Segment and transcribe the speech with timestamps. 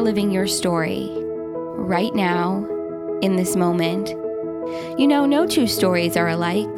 [0.00, 1.10] are living your story
[1.76, 2.66] right now,
[3.20, 4.08] in this moment.
[4.98, 6.74] You know, no two stories are alike.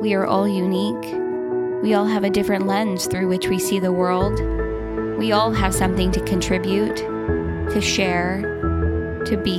[0.00, 1.14] We are all unique.
[1.82, 4.40] We all have a different lens through which we see the world.
[5.16, 8.42] We all have something to contribute, to share,
[9.26, 9.58] to be.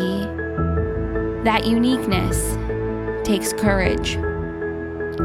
[1.46, 2.58] That uniqueness
[3.26, 4.18] takes courage.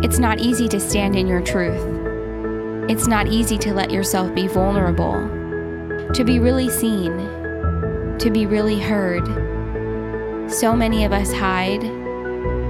[0.05, 1.83] It's not easy to stand in your truth.
[2.89, 5.15] It's not easy to let yourself be vulnerable,
[6.15, 7.32] to be really seen,
[8.23, 9.27] to be really heard.
[10.49, 11.83] So many of us hide,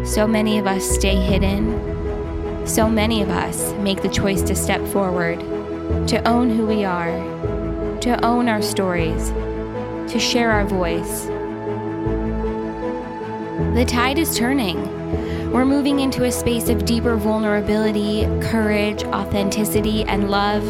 [0.06, 4.80] so many of us stay hidden, so many of us make the choice to step
[4.88, 5.40] forward,
[6.08, 7.12] to own who we are,
[8.00, 9.28] to own our stories,
[10.10, 11.26] to share our voice.
[13.76, 15.52] The tide is turning.
[15.52, 20.64] We're moving into a space of deeper vulnerability, courage, authenticity, and love.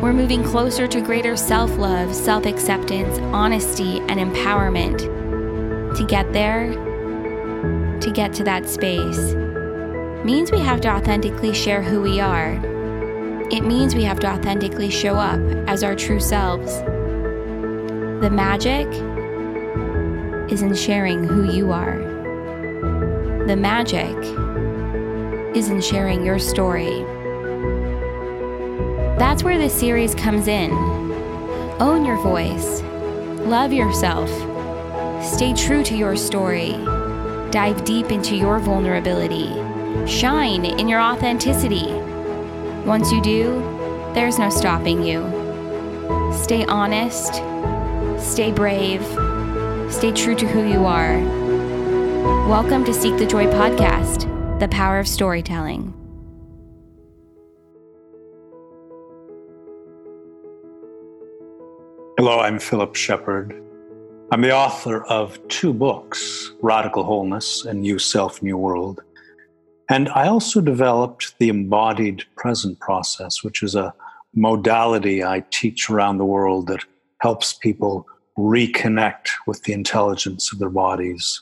[0.00, 4.98] We're moving closer to greater self love, self acceptance, honesty, and empowerment.
[5.96, 6.70] To get there,
[8.00, 9.34] to get to that space,
[10.24, 12.52] means we have to authentically share who we are.
[13.50, 16.72] It means we have to authentically show up as our true selves.
[18.22, 18.86] The magic
[20.48, 21.98] is in sharing who you are.
[23.48, 24.16] The magic
[25.56, 27.04] is in sharing your story.
[29.18, 30.70] That's where this series comes in.
[31.80, 32.82] Own your voice,
[33.42, 34.30] love yourself,
[35.24, 36.74] stay true to your story,
[37.50, 39.48] dive deep into your vulnerability,
[40.06, 41.92] shine in your authenticity.
[42.86, 43.60] Once you do,
[44.14, 45.20] there's no stopping you.
[46.32, 47.34] Stay honest,
[48.24, 49.02] stay brave,
[49.92, 51.18] stay true to who you are.
[52.48, 55.77] Welcome to Seek the Joy podcast, the power of storytelling.
[62.28, 63.58] Hello, I'm Philip Shepherd.
[64.30, 69.00] I'm the author of two books, Radical Wholeness and New Self, New World.
[69.88, 73.94] And I also developed the embodied present process, which is a
[74.34, 76.84] modality I teach around the world that
[77.22, 78.06] helps people
[78.36, 81.40] reconnect with the intelligence of their bodies.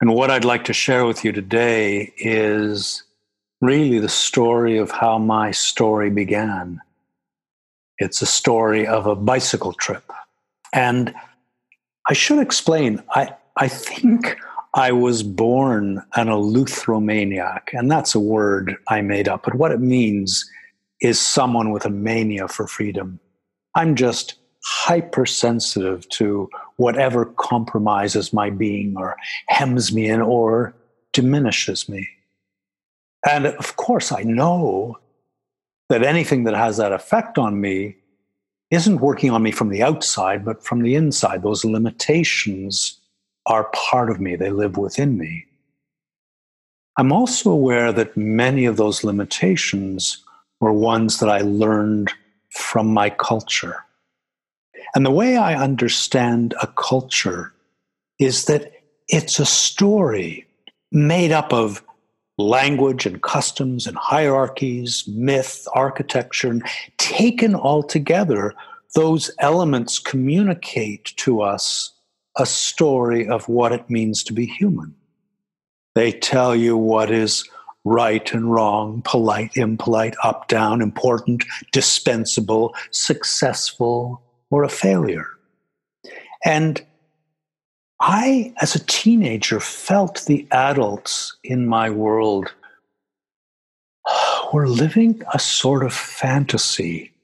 [0.00, 3.02] And what I'd like to share with you today is
[3.60, 6.80] really the story of how my story began.
[7.98, 10.10] It's a story of a bicycle trip.
[10.72, 11.14] And
[12.08, 14.36] I should explain, I, I think
[14.74, 19.80] I was born an eleutheromaniac, and that's a word I made up, but what it
[19.80, 20.44] means
[21.00, 23.20] is someone with a mania for freedom.
[23.76, 24.34] I'm just
[24.64, 29.16] hypersensitive to whatever compromises my being or
[29.48, 30.74] hems me in or
[31.12, 32.08] diminishes me.
[33.28, 34.98] And of course, I know
[35.88, 37.96] that anything that has that effect on me
[38.70, 41.42] isn't working on me from the outside, but from the inside.
[41.42, 43.00] Those limitations
[43.46, 45.44] are part of me, they live within me.
[46.96, 50.24] I'm also aware that many of those limitations
[50.60, 52.12] were ones that I learned
[52.50, 53.84] from my culture.
[54.94, 57.52] And the way I understand a culture
[58.18, 58.72] is that
[59.08, 60.46] it's a story
[60.92, 61.83] made up of
[62.38, 66.64] language and customs and hierarchies, myth, architecture, and
[66.98, 68.54] taken all together,
[68.94, 71.92] those elements communicate to us
[72.36, 74.94] a story of what it means to be human.
[75.94, 77.48] They tell you what is
[77.84, 85.28] right and wrong, polite, impolite, up, down, important, dispensable, successful, or a failure.
[86.44, 86.84] And
[88.06, 92.52] I, as a teenager, felt the adults in my world
[94.52, 97.14] were living a sort of fantasy.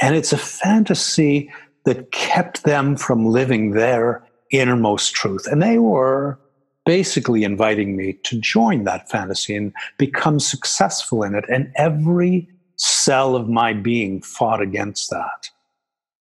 [0.00, 1.52] And it's a fantasy
[1.86, 4.22] that kept them from living their
[4.52, 5.48] innermost truth.
[5.50, 6.38] And they were
[6.84, 11.44] basically inviting me to join that fantasy and become successful in it.
[11.48, 15.50] And every cell of my being fought against that.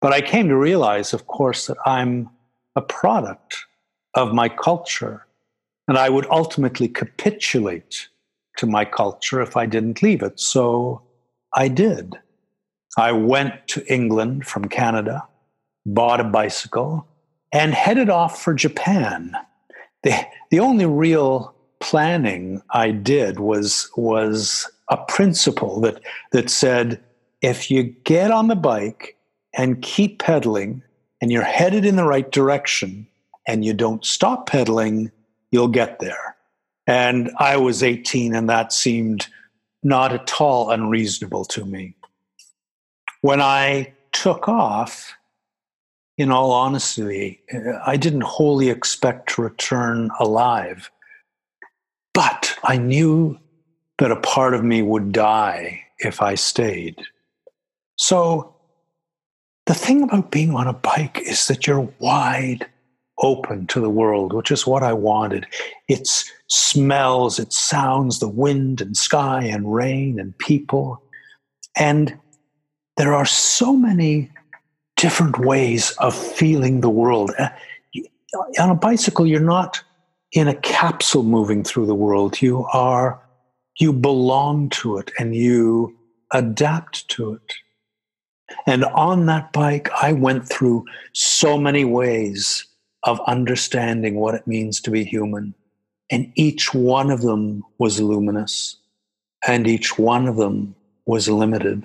[0.00, 2.28] But I came to realize, of course, that I'm
[2.74, 3.66] a product
[4.18, 5.24] of my culture.
[5.86, 8.08] And I would ultimately capitulate
[8.58, 10.40] to my culture if I didn't leave it.
[10.40, 11.02] So
[11.54, 12.16] I did.
[12.98, 15.26] I went to England from Canada,
[15.86, 17.06] bought a bicycle,
[17.52, 19.36] and headed off for Japan.
[20.02, 20.14] The,
[20.50, 27.00] the only real planning I did was, was a principle that, that said
[27.40, 29.16] if you get on the bike
[29.54, 30.82] and keep pedaling
[31.20, 33.06] and you're headed in the right direction
[33.48, 35.10] and you don't stop pedaling,
[35.50, 36.36] you'll get there.
[36.86, 39.26] And I was 18 and that seemed
[39.82, 41.94] not at all unreasonable to me.
[43.22, 45.12] When I took off,
[46.18, 47.40] in all honesty,
[47.86, 50.90] I didn't wholly expect to return alive.
[52.12, 53.38] But I knew
[53.98, 57.00] that a part of me would die if I stayed.
[57.96, 58.56] So
[59.66, 62.66] the thing about being on a bike is that you're wide
[63.20, 65.46] open to the world, which is what I wanted.
[65.88, 71.02] It's smells, it sounds, the wind and sky and rain and people.
[71.76, 72.18] And
[72.96, 74.30] there are so many
[74.96, 77.32] different ways of feeling the world.
[77.38, 77.50] Uh,
[78.58, 79.82] on a bicycle, you're not
[80.32, 82.42] in a capsule moving through the world.
[82.42, 83.20] You are,
[83.78, 85.96] you belong to it and you
[86.32, 87.54] adapt to it.
[88.66, 92.67] And on that bike, I went through so many ways
[93.08, 95.54] of understanding what it means to be human.
[96.10, 98.76] And each one of them was luminous,
[99.46, 100.74] and each one of them
[101.06, 101.84] was limited.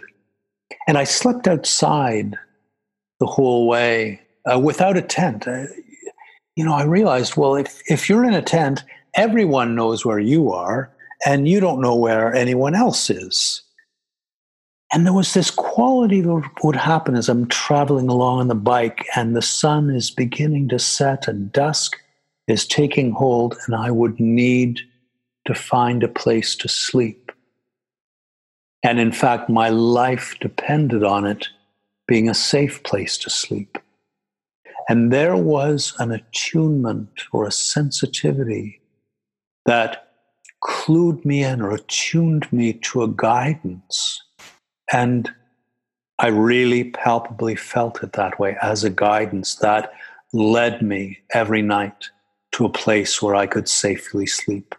[0.86, 2.38] And I slept outside
[3.22, 4.22] the whole way
[4.52, 5.48] uh, without a tent.
[5.48, 5.66] Uh,
[6.58, 8.84] you know, I realized, well, if, if you're in a tent,
[9.16, 10.92] everyone knows where you are,
[11.25, 13.62] and you don't know where anyone else is.
[14.94, 19.04] And there was this quality that would happen as I'm traveling along on the bike,
[19.16, 21.98] and the sun is beginning to set, and dusk
[22.48, 24.81] is taking hold, and I would need
[25.45, 27.31] to find a place to sleep.
[28.84, 31.48] And in fact, my life depended on it
[32.07, 33.80] being a safe place to sleep.
[34.89, 38.81] And there was an attunement or a sensitivity
[39.66, 40.12] that
[40.63, 44.23] clued me in or attuned me to a guidance.
[44.94, 45.34] And
[46.19, 49.92] I really palpably felt it that way as a guidance that
[50.31, 52.10] led me every night
[52.54, 54.75] to a place where I could safely sleep.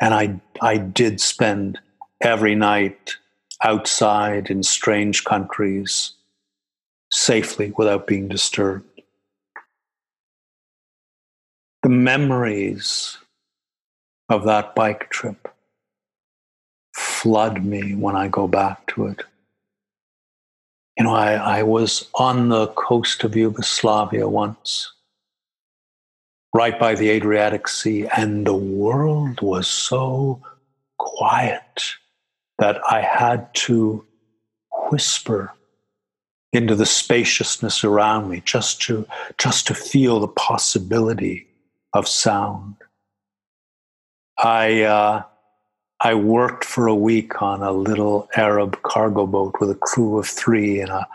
[0.00, 1.78] And I, I did spend
[2.22, 3.12] every night
[3.62, 6.12] outside in strange countries
[7.12, 9.02] safely without being disturbed.
[11.82, 13.18] The memories
[14.30, 15.48] of that bike trip
[17.26, 19.24] flood me when I go back to it.
[20.96, 24.92] You know, I, I was on the coast of Yugoslavia once,
[26.54, 30.40] right by the Adriatic Sea, and the world was so
[31.00, 31.82] quiet
[32.60, 34.06] that I had to
[34.92, 35.52] whisper
[36.52, 39.04] into the spaciousness around me just to
[39.36, 41.48] just to feel the possibility
[41.92, 42.76] of sound
[44.38, 45.22] i uh,
[46.02, 50.26] i worked for a week on a little arab cargo boat with a crew of
[50.26, 51.06] three and a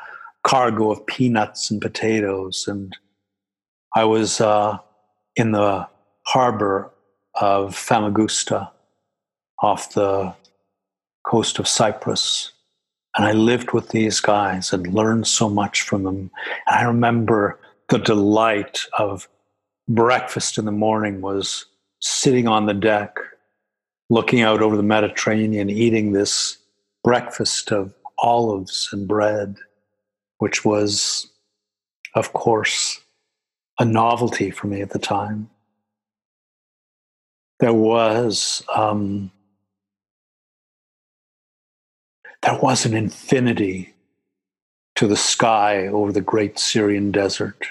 [0.44, 2.98] cargo of peanuts and potatoes and
[3.95, 4.78] i was uh,
[5.36, 5.88] in the
[6.28, 6.92] harbor
[7.36, 8.69] of famagusta
[9.62, 10.33] off the
[11.25, 12.51] coast of cyprus
[13.18, 16.31] and I lived with these guys and learned so much from them.
[16.68, 19.27] And I remember the delight of
[19.89, 21.66] breakfast in the morning was
[22.00, 23.18] sitting on the deck,
[24.12, 26.58] looking out over the Mediterranean, eating this
[27.02, 29.56] breakfast of olives and bread,
[30.40, 31.28] which was,
[32.13, 33.00] of course,
[33.80, 35.50] a novelty for me at the time.
[37.62, 39.32] There was um,
[42.41, 43.94] there was an infinity
[44.96, 47.65] to the sky over the great Syrian desert.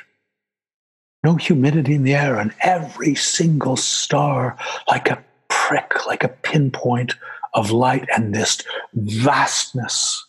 [1.23, 4.56] No humidity in the air, and every single star
[4.88, 7.14] like a prick, like a pinpoint
[7.52, 8.62] of light, and this
[8.95, 10.26] vastness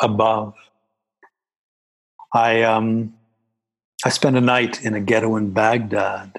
[0.00, 0.54] above.
[2.34, 3.14] I um,
[4.04, 6.36] I spent a night in a ghetto in Baghdad.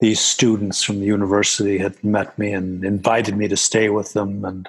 [0.00, 4.44] These students from the university had met me and invited me to stay with them,
[4.44, 4.68] and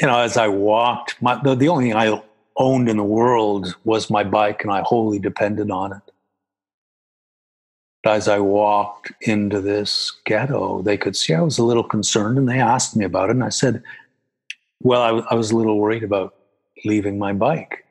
[0.00, 2.22] you know, as I walked, my, the, the only thing I
[2.56, 6.09] owned in the world was my bike, and I wholly depended on it.
[8.04, 12.48] As I walked into this ghetto, they could see I was a little concerned, and
[12.48, 13.32] they asked me about it.
[13.36, 13.82] And I said,
[14.80, 16.34] "Well, I, I was a little worried about
[16.84, 17.84] leaving my bike."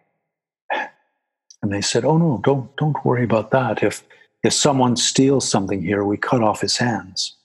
[1.62, 3.84] And they said, "Oh no, don't don't worry about that.
[3.84, 4.04] If
[4.44, 7.36] if someone steals something here, we cut off his hands."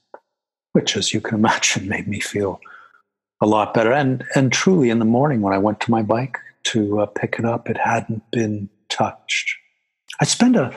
[0.73, 2.61] Which, as you can imagine, made me feel
[3.41, 3.93] a lot better.
[3.93, 7.39] And and truly, in the morning when I went to my bike to uh, pick
[7.39, 9.55] it up, it hadn't been touched.
[10.21, 10.75] I spent a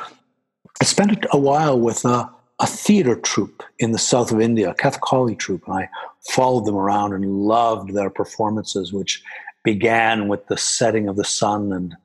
[0.80, 2.30] I spent a while with a,
[2.60, 5.90] a theater troupe in the south of India, a Kathakali troupe, and I
[6.30, 9.24] followed them around and loved their performances, which
[9.64, 11.96] began with the setting of the sun and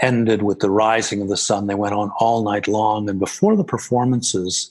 [0.00, 1.66] ended with the rising of the sun.
[1.66, 4.70] They went on all night long, and before the performances,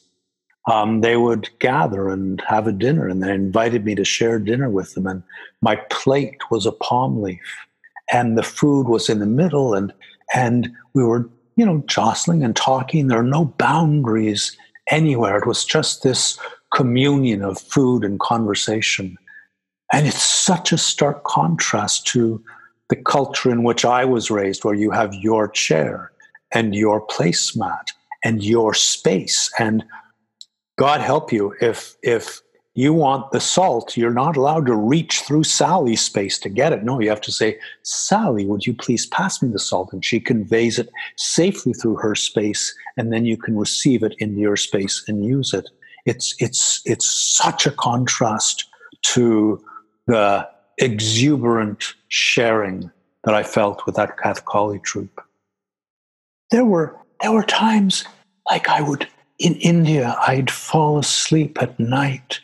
[0.69, 4.69] um, they would gather and have a dinner, and they invited me to share dinner
[4.69, 5.07] with them.
[5.07, 5.23] And
[5.61, 7.39] my plate was a palm leaf,
[8.11, 9.91] and the food was in the middle, and
[10.33, 13.07] and we were you know, jostling and talking.
[13.07, 14.55] There are no boundaries
[14.89, 15.37] anywhere.
[15.37, 16.39] It was just this
[16.73, 19.17] communion of food and conversation.
[19.93, 22.43] And it's such a stark contrast to
[22.89, 26.11] the culture in which I was raised, where you have your chair
[26.53, 27.85] and your placemat
[28.23, 29.51] and your space.
[29.59, 29.83] And
[30.77, 32.41] God help you if if
[32.73, 36.83] you want the salt, you're not allowed to reach through Sally's space to get it.
[36.83, 39.91] No, you have to say, Sally, would you please pass me the salt?
[39.91, 44.39] And she conveys it safely through her space, and then you can receive it into
[44.39, 45.69] your space and use it.
[46.05, 48.65] It's it's it's such a contrast
[49.13, 49.61] to
[50.07, 50.47] the
[50.77, 52.89] exuberant sharing
[53.25, 55.21] that I felt with that Kathakali troupe.
[56.51, 58.05] There were there were times
[58.49, 59.07] like I would
[59.39, 62.39] in India, I'd fall asleep at night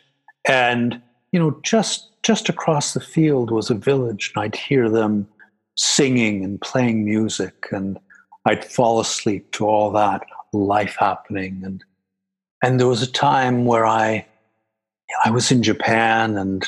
[0.47, 1.01] and,
[1.31, 5.27] you know, just just across the field was a village, and I'd hear them
[5.75, 7.97] singing and playing music, and
[8.45, 11.61] I'd fall asleep to all that life happening.
[11.63, 11.83] And
[12.63, 14.25] and there was a time where I
[15.25, 16.65] I was in Japan and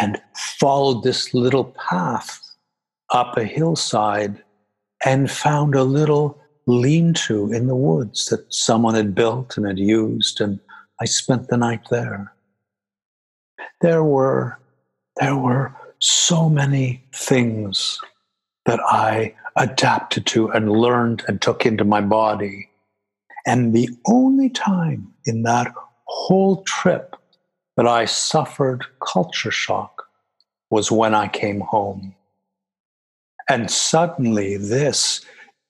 [0.00, 2.40] and followed this little path
[3.10, 4.42] up a hillside
[5.04, 10.40] and found a little lean-to in the woods that someone had built and had used
[10.40, 10.60] and
[11.00, 12.32] I spent the night there
[13.82, 14.58] there were
[15.16, 18.00] there were so many things
[18.64, 22.70] that I adapted to and learned and took into my body.
[23.44, 25.72] And the only time in that
[26.04, 27.16] whole trip
[27.76, 30.04] that I suffered culture shock
[30.70, 32.14] was when I came home.
[33.50, 35.20] And suddenly, this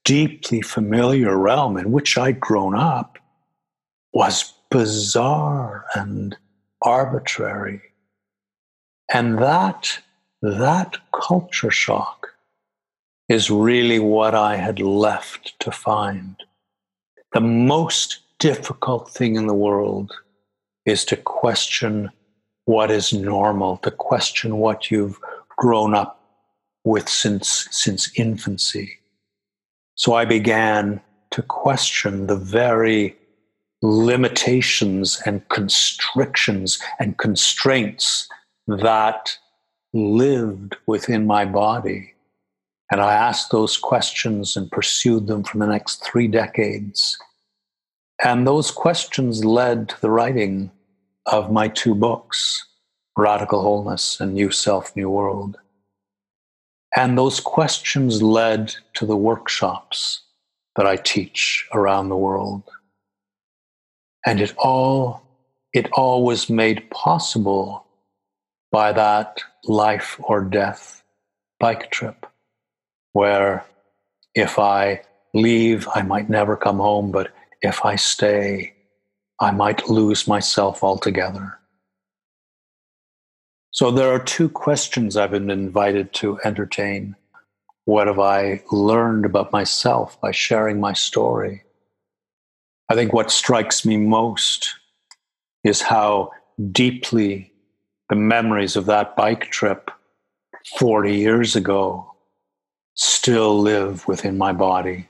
[0.05, 3.19] deeply familiar realm in which I'd grown up
[4.13, 6.37] was bizarre and
[6.83, 7.81] arbitrary
[9.13, 9.99] and that,
[10.41, 12.29] that culture shock
[13.29, 16.37] is really what I had left to find.
[17.33, 20.13] The most difficult thing in the world
[20.87, 22.11] is to question
[22.65, 25.19] what is normal, to question what you've
[25.57, 26.21] grown up
[26.85, 28.99] with since, since infancy.
[29.95, 31.01] So I began
[31.33, 33.17] to question the very
[33.83, 38.29] limitations and constrictions and constraints
[38.67, 39.37] that
[39.93, 42.15] lived within my body.
[42.91, 47.19] And I asked those questions and pursued them for the next three decades.
[48.23, 50.71] And those questions led to the writing
[51.27, 52.67] of my two books,
[53.17, 55.59] Radical Wholeness and New Self, New World.
[56.95, 60.21] And those questions led to the workshops
[60.77, 62.63] that I teach around the world.
[64.27, 65.23] And it all,
[65.73, 67.87] it all was made possible
[68.73, 71.05] by that life or death
[71.61, 72.27] bike trip
[73.13, 73.65] where
[74.35, 75.03] if I
[75.35, 78.75] leave, I might never come home, but if I stay,
[79.41, 81.59] I might lose myself altogether.
[83.71, 87.17] So there are two questions I've been invited to entertain.
[87.85, 91.63] What have I learned about myself by sharing my story?
[92.89, 94.75] I think what strikes me most
[95.65, 96.31] is how
[96.71, 97.52] deeply
[98.09, 99.91] the memories of that bike trip
[100.79, 102.13] 40 years ago
[102.95, 105.09] still live within my body.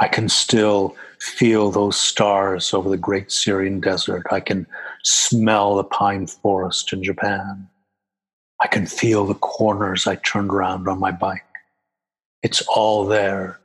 [0.00, 4.26] I can still feel those stars over the great Syrian desert.
[4.30, 4.66] I can
[5.02, 7.68] smell the pine forest in Japan.
[8.60, 11.44] I can feel the corners I turned around on my bike.
[12.42, 13.60] It's all there,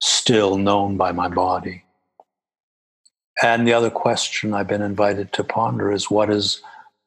[0.00, 1.84] still known by my body.
[3.42, 6.60] And the other question I've been invited to ponder is what is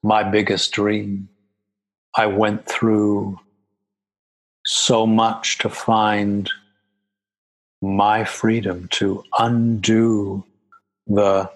[0.03, 1.29] my biggest dream.
[2.15, 3.39] I went through
[4.65, 6.49] so much to find
[7.81, 10.43] my freedom to undo
[11.07, 11.49] the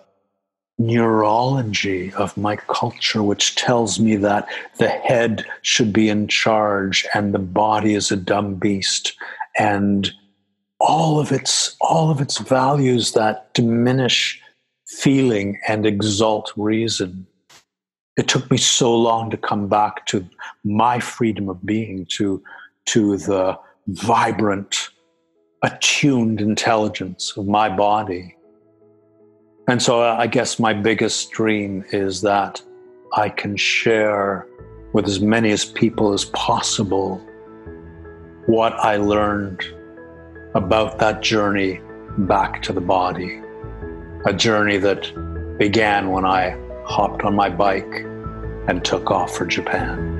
[0.78, 4.48] neurology of my culture, which tells me that
[4.78, 9.14] the head should be in charge and the body is a dumb beast,
[9.58, 10.12] and
[10.80, 14.42] all of its all of its values that diminish
[14.88, 17.25] feeling and exalt reason
[18.18, 20.26] it took me so long to come back to
[20.64, 22.42] my freedom of being, to,
[22.86, 23.58] to the
[23.88, 24.90] vibrant,
[25.64, 28.36] attuned intelligence of my body.
[29.68, 32.62] And so uh, I guess my biggest dream is that
[33.14, 34.48] I can share
[34.94, 37.18] with as many as people as possible
[38.46, 39.62] what I learned
[40.54, 41.82] about that journey
[42.18, 43.42] back to the body.
[44.26, 48.06] A journey that began when I hopped on my bike,
[48.68, 50.13] and took off for Japan.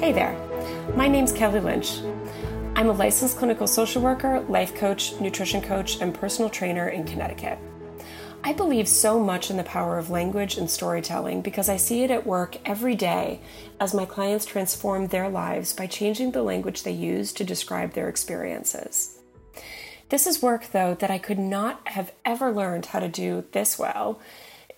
[0.00, 0.34] Hey there,
[0.96, 2.00] my name's Kelly Lynch.
[2.76, 7.58] I'm a licensed clinical social worker, life coach, nutrition coach, and personal trainer in Connecticut.
[8.44, 12.10] I believe so much in the power of language and storytelling because I see it
[12.10, 13.40] at work every day
[13.80, 18.08] as my clients transform their lives by changing the language they use to describe their
[18.08, 19.18] experiences.
[20.08, 23.78] This is work, though, that I could not have ever learned how to do this
[23.78, 24.20] well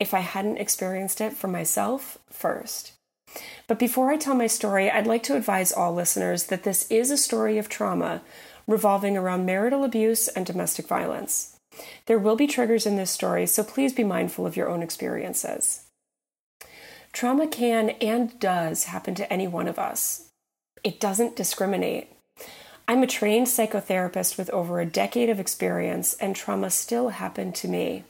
[0.00, 2.92] if I hadn't experienced it for myself first.
[3.68, 7.10] But before I tell my story, I'd like to advise all listeners that this is
[7.10, 8.22] a story of trauma
[8.66, 11.49] revolving around marital abuse and domestic violence.
[12.06, 15.82] There will be triggers in this story, so please be mindful of your own experiences.
[17.12, 20.28] Trauma can and does happen to any one of us.
[20.84, 22.08] It doesn't discriminate.
[22.86, 27.68] I'm a trained psychotherapist with over a decade of experience, and trauma still happened to
[27.68, 28.04] me.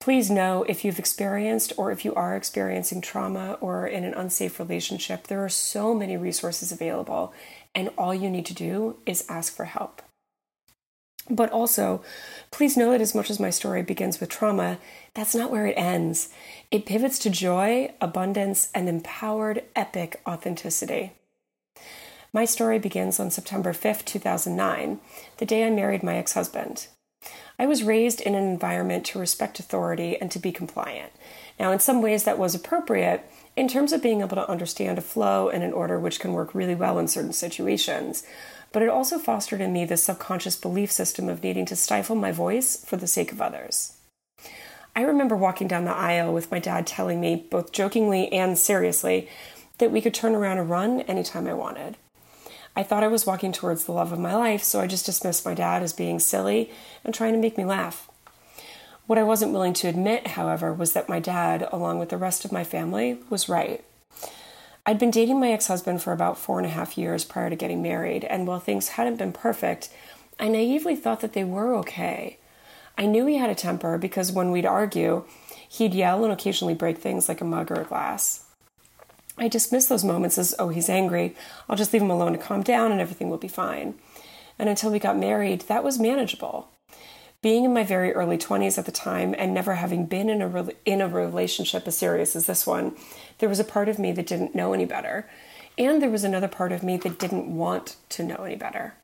[0.00, 4.60] Please know if you've experienced or if you are experiencing trauma or in an unsafe
[4.60, 7.32] relationship, there are so many resources available,
[7.74, 10.02] and all you need to do is ask for help.
[11.30, 12.02] But also,
[12.50, 14.78] please know that as much as my story begins with trauma,
[15.14, 16.30] that's not where it ends.
[16.70, 21.12] It pivots to joy, abundance, and empowered epic authenticity.
[22.32, 25.00] My story begins on September 5th, 2009,
[25.38, 26.88] the day I married my ex husband.
[27.58, 31.12] I was raised in an environment to respect authority and to be compliant.
[31.58, 35.02] Now, in some ways, that was appropriate in terms of being able to understand a
[35.02, 38.22] flow and an order which can work really well in certain situations.
[38.72, 42.32] But it also fostered in me this subconscious belief system of needing to stifle my
[42.32, 43.96] voice for the sake of others.
[44.94, 49.28] I remember walking down the aisle with my dad telling me, both jokingly and seriously,
[49.78, 51.96] that we could turn around and run anytime I wanted.
[52.74, 55.44] I thought I was walking towards the love of my life, so I just dismissed
[55.44, 56.70] my dad as being silly
[57.04, 58.08] and trying to make me laugh.
[59.06, 62.44] What I wasn't willing to admit, however, was that my dad, along with the rest
[62.44, 63.84] of my family, was right.
[64.88, 67.56] I'd been dating my ex husband for about four and a half years prior to
[67.56, 69.90] getting married, and while things hadn't been perfect,
[70.40, 72.38] I naively thought that they were okay.
[72.96, 75.26] I knew he had a temper because when we'd argue,
[75.68, 78.46] he'd yell and occasionally break things like a mug or a glass.
[79.36, 81.36] I dismissed those moments as, oh, he's angry.
[81.68, 83.94] I'll just leave him alone to calm down and everything will be fine.
[84.58, 86.70] And until we got married, that was manageable.
[87.40, 90.48] Being in my very early 20s at the time and never having been in a,
[90.48, 92.96] re- in a relationship as serious as this one,
[93.38, 95.28] there was a part of me that didn't know any better.
[95.76, 98.94] And there was another part of me that didn't want to know any better.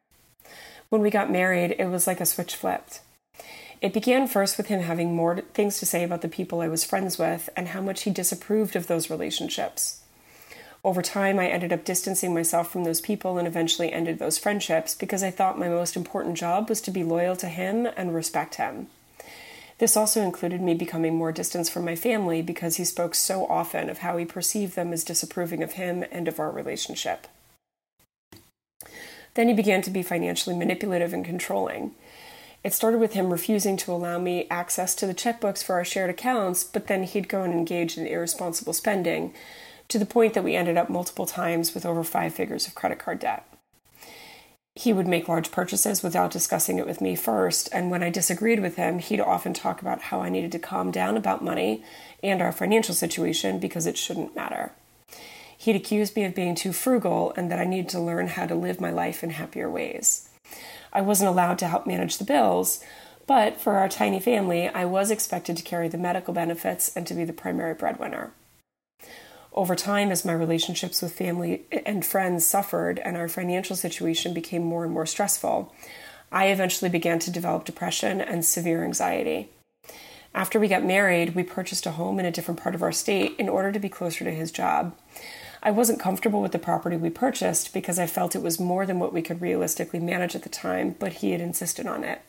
[0.89, 3.01] When we got married, it was like a switch flipped.
[3.81, 6.83] It began first with him having more things to say about the people I was
[6.83, 10.04] friends with and how much he disapproved of those relationships.
[10.85, 14.95] Over time, I ended up distancing myself from those people and eventually ended those friendships
[14.95, 18.57] because I thought my most important job was to be loyal to him and respect
[18.57, 18.89] him.
[19.79, 23.89] This also included me becoming more distant from my family because he spoke so often
[23.89, 27.27] of how he perceived them as disapproving of him and of our relationship.
[29.33, 31.93] Then he began to be financially manipulative and controlling.
[32.63, 36.11] It started with him refusing to allow me access to the checkbooks for our shared
[36.11, 39.35] accounts, but then he'd go and engage in irresponsible spending,
[39.89, 42.99] to the point that we ended up multiple times with over five figures of credit
[42.99, 43.47] card debt.
[44.77, 48.61] He would make large purchases without discussing it with me first, and when I disagreed
[48.61, 51.85] with him, he'd often talk about how I needed to calm down about money
[52.25, 54.73] and our financial situation because it shouldn't matter.
[55.57, 58.55] He'd accuse me of being too frugal and that I needed to learn how to
[58.57, 60.29] live my life in happier ways.
[60.93, 62.83] I wasn't allowed to help manage the bills,
[63.27, 67.15] but for our tiny family, I was expected to carry the medical benefits and to
[67.15, 68.33] be the primary breadwinner.
[69.55, 74.65] Over time, as my relationships with family and friends suffered and our financial situation became
[74.65, 75.73] more and more stressful,
[76.33, 79.51] I eventually began to develop depression and severe anxiety.
[80.35, 83.37] After we got married, we purchased a home in a different part of our state
[83.39, 84.93] in order to be closer to his job.
[85.63, 88.99] I wasn't comfortable with the property we purchased because I felt it was more than
[88.99, 92.23] what we could realistically manage at the time, but he had insisted on it.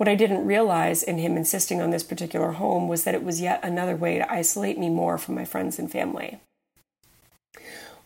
[0.00, 3.42] What I didn't realize in him insisting on this particular home was that it was
[3.42, 6.38] yet another way to isolate me more from my friends and family.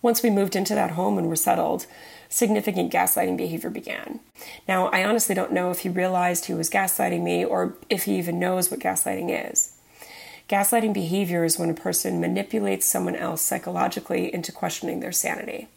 [0.03, 1.87] Once we moved into that home and were settled,
[2.29, 4.19] significant gaslighting behavior began.
[4.67, 8.19] Now, I honestly don't know if he realized he was gaslighting me or if he
[8.19, 9.75] even knows what gaslighting is.
[10.49, 15.69] Gaslighting behavior is when a person manipulates someone else psychologically into questioning their sanity.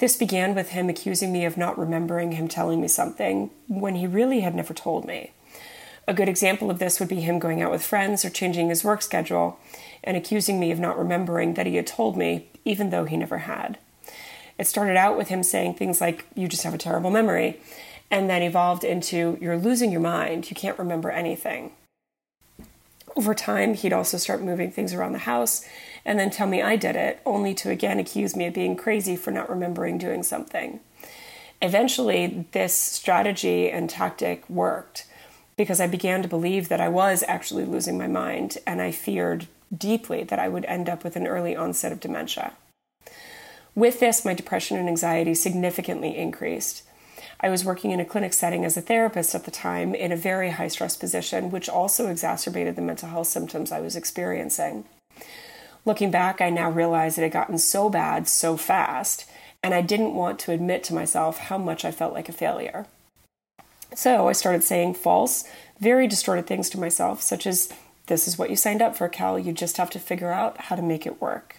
[0.00, 4.06] This began with him accusing me of not remembering him telling me something when he
[4.06, 5.32] really had never told me.
[6.08, 8.82] A good example of this would be him going out with friends or changing his
[8.82, 9.58] work schedule
[10.02, 13.38] and accusing me of not remembering that he had told me, even though he never
[13.38, 13.76] had.
[14.58, 17.60] It started out with him saying things like, You just have a terrible memory,
[18.10, 21.72] and then evolved into, You're losing your mind, you can't remember anything.
[23.16, 25.62] Over time, he'd also start moving things around the house
[26.04, 29.16] and then tell me I did it, only to again accuse me of being crazy
[29.16, 30.80] for not remembering doing something.
[31.62, 35.06] Eventually, this strategy and tactic worked
[35.56, 39.46] because I began to believe that I was actually losing my mind, and I feared
[39.76, 42.54] deeply that I would end up with an early onset of dementia.
[43.74, 46.82] With this, my depression and anxiety significantly increased.
[47.40, 50.16] I was working in a clinic setting as a therapist at the time in a
[50.16, 54.84] very high stress position, which also exacerbated the mental health symptoms I was experiencing.
[55.84, 59.28] Looking back, I now realize it had gotten so bad so fast,
[59.62, 62.86] and I didn't want to admit to myself how much I felt like a failure.
[63.94, 65.44] So I started saying false,
[65.80, 67.68] very distorted things to myself, such as,
[68.06, 69.38] This is what you signed up for, Cal.
[69.38, 71.56] You just have to figure out how to make it work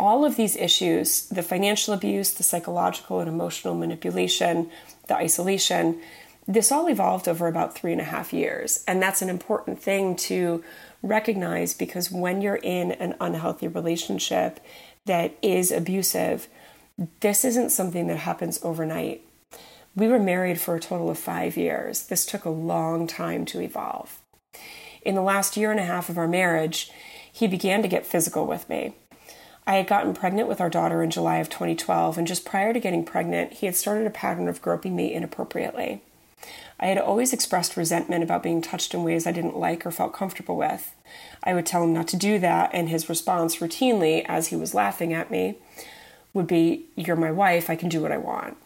[0.00, 4.68] all of these issues the financial abuse, the psychological and emotional manipulation,
[5.06, 6.00] the isolation
[6.46, 8.82] this all evolved over about three and a half years.
[8.88, 10.64] And that's an important thing to
[11.02, 14.60] recognize because when you're in an unhealthy relationship
[15.06, 16.48] that is abusive,
[17.20, 19.22] this isn't something that happens overnight.
[19.94, 22.06] We were married for a total of five years.
[22.06, 24.20] This took a long time to evolve.
[25.02, 26.90] In the last year and a half of our marriage,
[27.30, 28.94] he began to get physical with me.
[29.66, 32.80] I had gotten pregnant with our daughter in July of 2012, and just prior to
[32.80, 36.02] getting pregnant, he had started a pattern of groping me inappropriately.
[36.82, 40.12] I had always expressed resentment about being touched in ways I didn't like or felt
[40.12, 40.92] comfortable with.
[41.44, 44.74] I would tell him not to do that, and his response routinely, as he was
[44.74, 45.58] laughing at me,
[46.34, 48.56] would be, You're my wife, I can do what I want.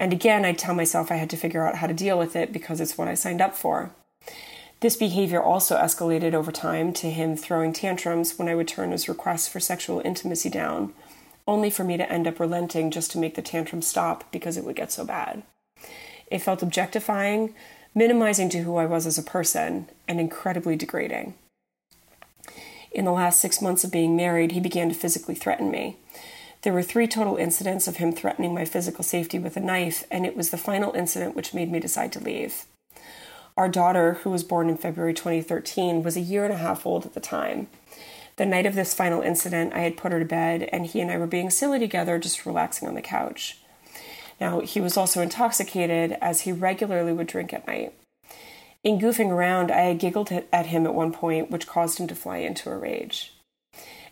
[0.00, 2.52] And again, I'd tell myself I had to figure out how to deal with it
[2.52, 3.92] because it's what I signed up for.
[4.80, 9.08] This behavior also escalated over time to him throwing tantrums when I would turn his
[9.08, 10.92] requests for sexual intimacy down,
[11.46, 14.64] only for me to end up relenting just to make the tantrum stop because it
[14.64, 15.44] would get so bad.
[16.30, 17.54] It felt objectifying,
[17.94, 21.34] minimizing to who I was as a person, and incredibly degrading.
[22.90, 25.96] In the last six months of being married, he began to physically threaten me.
[26.62, 30.26] There were three total incidents of him threatening my physical safety with a knife, and
[30.26, 32.64] it was the final incident which made me decide to leave.
[33.56, 37.06] Our daughter, who was born in February 2013, was a year and a half old
[37.06, 37.68] at the time.
[38.36, 41.10] The night of this final incident, I had put her to bed, and he and
[41.10, 43.58] I were being silly together, just relaxing on the couch.
[44.40, 47.92] Now, he was also intoxicated, as he regularly would drink at night.
[48.84, 52.14] In goofing around, I had giggled at him at one point, which caused him to
[52.14, 53.34] fly into a rage.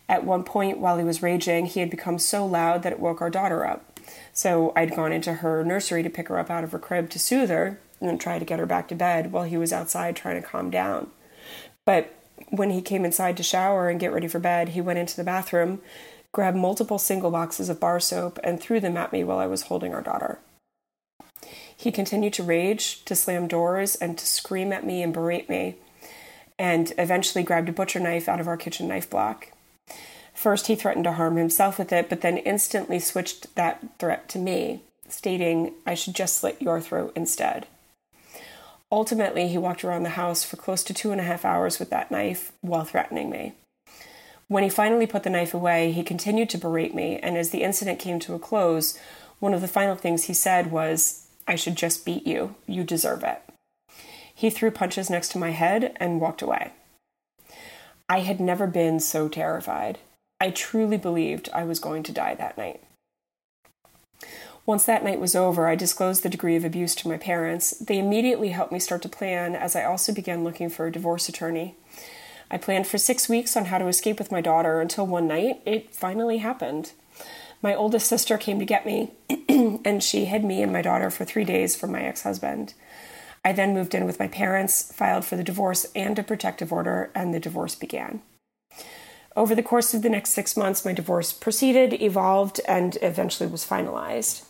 [0.09, 3.21] At one point, while he was raging, he had become so loud that it woke
[3.21, 3.99] our daughter up.
[4.33, 7.19] So I'd gone into her nursery to pick her up out of her crib to
[7.19, 10.41] soothe her, and try to get her back to bed while he was outside trying
[10.41, 11.09] to calm down.
[11.85, 12.13] But
[12.49, 15.23] when he came inside to shower and get ready for bed, he went into the
[15.23, 15.81] bathroom,
[16.37, 19.63] grabbed multiple single boxes of bar soap, and threw them at me while I was
[19.63, 20.37] holding our daughter.
[21.75, 25.77] He continued to rage, to slam doors, and to scream at me and berate me,
[26.59, 29.51] and eventually grabbed a butcher knife out of our kitchen knife block.
[30.31, 34.37] First, he threatened to harm himself with it, but then instantly switched that threat to
[34.37, 37.65] me, stating, I should just slit your throat instead.
[38.91, 41.89] Ultimately, he walked around the house for close to two and a half hours with
[41.89, 43.53] that knife while threatening me.
[44.47, 47.63] When he finally put the knife away, he continued to berate me, and as the
[47.63, 48.97] incident came to a close,
[49.39, 52.55] one of the final things he said was, I should just beat you.
[52.65, 53.41] You deserve it.
[54.33, 56.71] He threw punches next to my head and walked away.
[58.07, 59.99] I had never been so terrified.
[60.39, 62.81] I truly believed I was going to die that night.
[64.65, 67.71] Once that night was over, I disclosed the degree of abuse to my parents.
[67.71, 71.27] They immediately helped me start to plan as I also began looking for a divorce
[71.27, 71.75] attorney.
[72.49, 75.61] I planned for six weeks on how to escape with my daughter until one night
[75.65, 76.93] it finally happened.
[77.61, 79.11] My oldest sister came to get me,
[79.49, 82.73] and she hid me and my daughter for three days from my ex husband.
[83.43, 87.11] I then moved in with my parents, filed for the divorce and a protective order,
[87.15, 88.21] and the divorce began.
[89.35, 93.65] Over the course of the next six months, my divorce proceeded, evolved, and eventually was
[93.65, 94.45] finalized.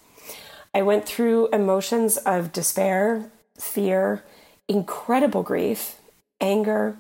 [0.74, 4.24] I went through emotions of despair, fear,
[4.68, 5.96] incredible grief,
[6.40, 6.98] anger,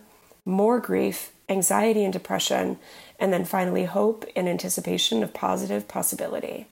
[0.47, 2.79] more grief, anxiety and depression,
[3.19, 6.67] and then finally hope and anticipation of positive possibility.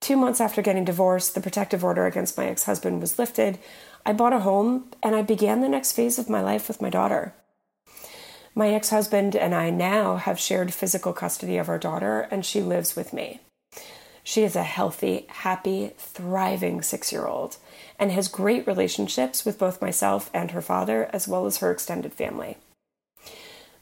[0.00, 3.58] Two months after getting divorced, the protective order against my ex husband was lifted.
[4.04, 6.90] I bought a home and I began the next phase of my life with my
[6.90, 7.34] daughter.
[8.54, 12.60] My ex husband and I now have shared physical custody of our daughter, and she
[12.60, 13.40] lives with me.
[14.24, 17.56] She is a healthy, happy, thriving six year old
[17.98, 22.12] and has great relationships with both myself and her father, as well as her extended
[22.12, 22.56] family.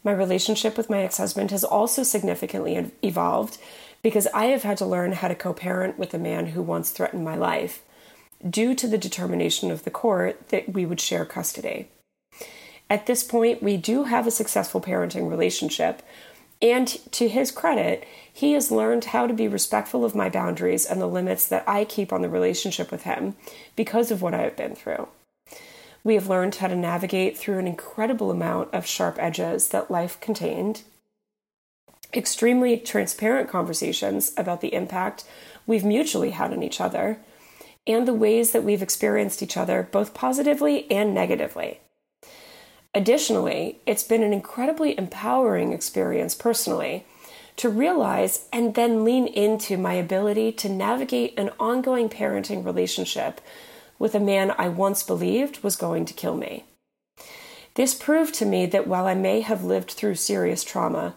[0.02, 3.58] My relationship with my ex husband has also significantly evolved
[4.02, 6.90] because I have had to learn how to co parent with a man who once
[6.90, 7.82] threatened my life
[8.48, 11.88] due to the determination of the court that we would share custody.
[12.88, 16.02] At this point, we do have a successful parenting relationship.
[16.62, 21.00] And to his credit, he has learned how to be respectful of my boundaries and
[21.00, 23.34] the limits that I keep on the relationship with him
[23.76, 25.08] because of what I have been through.
[26.04, 30.20] We have learned how to navigate through an incredible amount of sharp edges that life
[30.20, 30.82] contained,
[32.14, 35.24] extremely transparent conversations about the impact
[35.66, 37.18] we've mutually had on each other,
[37.86, 41.80] and the ways that we've experienced each other both positively and negatively.
[42.92, 47.06] Additionally, it's been an incredibly empowering experience personally
[47.56, 53.40] to realize and then lean into my ability to navigate an ongoing parenting relationship
[53.98, 56.64] with a man I once believed was going to kill me.
[57.74, 61.14] This proved to me that while I may have lived through serious trauma,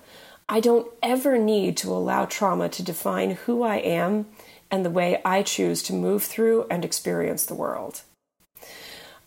[0.48, 4.28] I don't ever need to allow trauma to define who I am
[4.70, 8.02] and the way I choose to move through and experience the world.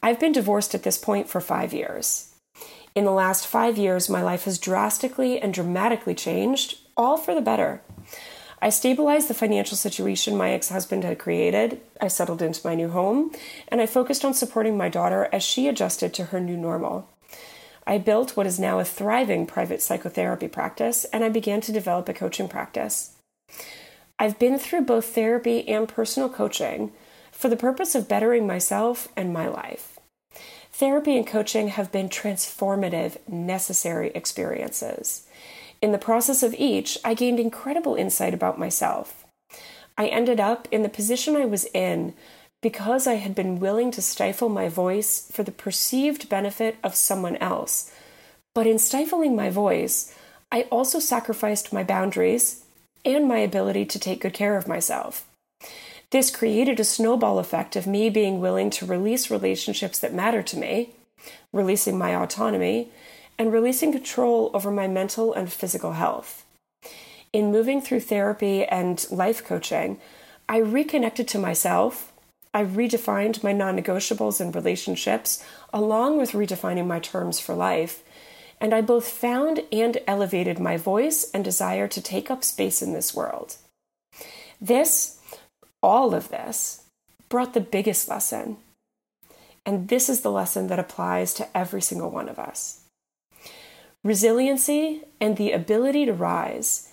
[0.02, 2.34] I've been divorced at this point for five years.
[2.96, 7.42] In the last five years, my life has drastically and dramatically changed, all for the
[7.42, 7.82] better.
[8.62, 11.82] I stabilized the financial situation my ex husband had created.
[12.00, 13.32] I settled into my new home,
[13.68, 17.06] and I focused on supporting my daughter as she adjusted to her new normal.
[17.86, 22.08] I built what is now a thriving private psychotherapy practice, and I began to develop
[22.08, 23.12] a coaching practice.
[24.18, 26.92] I've been through both therapy and personal coaching
[27.30, 29.95] for the purpose of bettering myself and my life.
[30.78, 35.26] Therapy and coaching have been transformative, necessary experiences.
[35.80, 39.24] In the process of each, I gained incredible insight about myself.
[39.96, 42.12] I ended up in the position I was in
[42.60, 47.36] because I had been willing to stifle my voice for the perceived benefit of someone
[47.36, 47.90] else.
[48.54, 50.14] But in stifling my voice,
[50.52, 52.66] I also sacrificed my boundaries
[53.02, 55.25] and my ability to take good care of myself.
[56.10, 60.56] This created a snowball effect of me being willing to release relationships that matter to
[60.56, 60.90] me,
[61.52, 62.90] releasing my autonomy,
[63.38, 66.44] and releasing control over my mental and physical health.
[67.32, 69.98] In moving through therapy and life coaching,
[70.48, 72.12] I reconnected to myself.
[72.54, 78.02] I redefined my non negotiables in relationships, along with redefining my terms for life.
[78.60, 82.94] And I both found and elevated my voice and desire to take up space in
[82.94, 83.56] this world.
[84.58, 85.15] This
[85.82, 86.84] all of this
[87.28, 88.56] brought the biggest lesson.
[89.64, 92.82] And this is the lesson that applies to every single one of us.
[94.04, 96.88] Resiliency and the ability to rise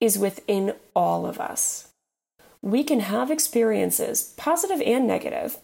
[0.00, 1.88] is within all of us.
[2.60, 5.58] We can have experiences, positive and negative,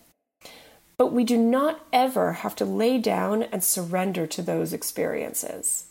[0.96, 5.88] but we do not ever have to lay down and surrender to those experiences.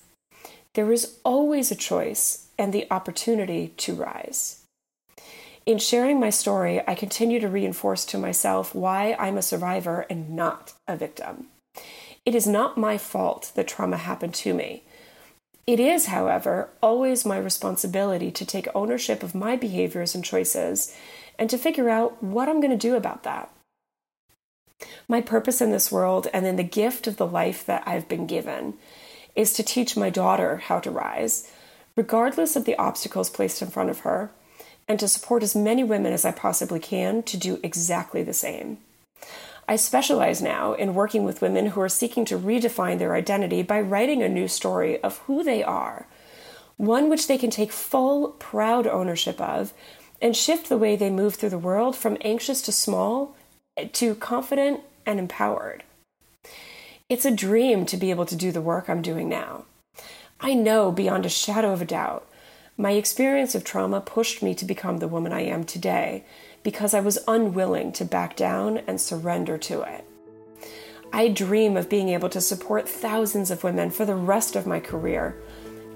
[0.74, 4.63] There is always a choice and the opportunity to rise.
[5.66, 10.32] In sharing my story, I continue to reinforce to myself why I'm a survivor and
[10.32, 11.48] not a victim.
[12.26, 14.84] It is not my fault that trauma happened to me.
[15.66, 20.94] It is, however, always my responsibility to take ownership of my behaviors and choices
[21.40, 23.50] and to figure out what I'm going to do about that.
[25.08, 28.28] My purpose in this world and in the gift of the life that I've been
[28.28, 28.74] given
[29.34, 31.50] is to teach my daughter how to rise,
[31.96, 34.32] regardless of the obstacles placed in front of her
[34.88, 38.78] and to support as many women as I possibly can to do exactly the same.
[39.68, 43.80] I specialize now in working with women who are seeking to redefine their identity by
[43.80, 46.06] writing a new story of who they are,
[46.76, 49.74] one which they can take full, proud ownership of,
[50.22, 53.36] and shift the way they move through the world from anxious to small
[53.94, 55.84] to confident and empowered.
[57.10, 59.66] It's a dream to be able to do the work I'm doing now.
[60.40, 62.28] I know beyond a shadow of a doubt
[62.78, 66.26] my experience of trauma pushed me to become the woman I am today
[66.64, 70.06] because I was unwilling to back down and surrender to it.
[71.12, 74.80] I dream of being able to support thousands of women for the rest of my
[74.80, 75.38] career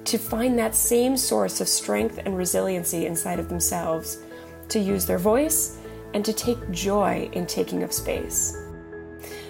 [0.06, 4.20] to find that same source of strength and resiliency inside of themselves,
[4.70, 5.78] to use their voice,
[6.14, 8.56] and to take joy in taking up space.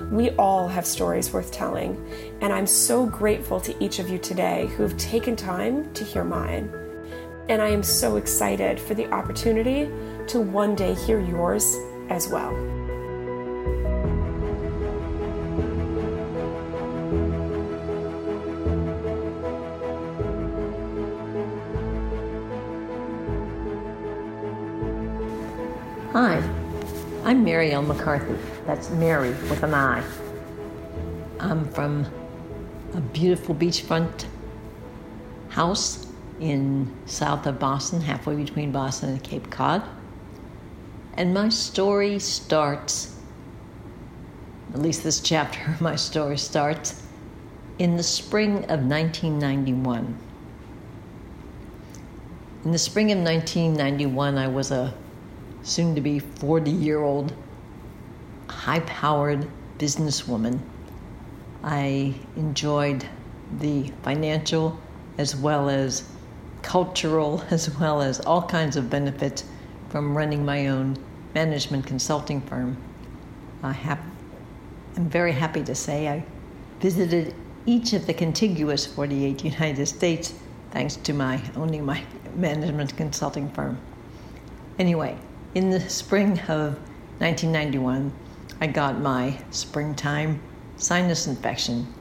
[0.10, 1.98] We all have stories worth telling,
[2.42, 6.24] and I'm so grateful to each of you today who have taken time to hear
[6.24, 6.87] mine
[7.50, 9.90] and I am so excited for the opportunity
[10.28, 11.78] to one day hear yours
[12.10, 12.54] as well.
[26.12, 26.38] Hi,
[27.24, 28.36] I'm Marielle McCarthy.
[28.66, 30.04] That's Mary with an I.
[31.40, 32.06] I'm from
[32.96, 34.26] a beautiful beachfront
[35.50, 36.07] house
[36.39, 39.84] in south of Boston, halfway between Boston and Cape Cod.
[41.13, 43.15] And my story starts,
[44.73, 47.04] at least this chapter of my story starts,
[47.80, 50.17] in the spring of 1991.
[52.65, 54.93] In the spring of 1991, I was a
[55.63, 57.34] soon to be 40 year old,
[58.47, 59.47] high powered
[59.78, 60.60] businesswoman.
[61.63, 63.08] I enjoyed
[63.60, 64.80] the financial
[65.17, 66.04] as well as
[66.62, 69.43] cultural, as well as all kinds of benefits
[69.89, 70.98] from running my own
[71.34, 72.78] management consulting firm.
[73.63, 74.00] I have,
[74.96, 76.24] I'm very happy to say I
[76.80, 77.34] visited
[77.65, 80.34] each of the contiguous 48 United States
[80.72, 82.04] thanks to my owning my
[82.36, 83.78] management consulting firm.
[84.80, 85.17] Anyway,
[85.56, 86.78] in the spring of
[87.20, 88.12] 1991,
[88.62, 90.39] I got my springtime
[90.78, 91.93] sinus infection,